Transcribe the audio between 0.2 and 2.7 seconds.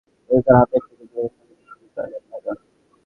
যদিও তাঁর হাতে একটি গুলি লেগেছিল, কিন্তু তিনি প্রাণে বেঁচে যান।